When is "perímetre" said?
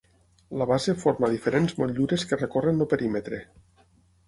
2.97-3.45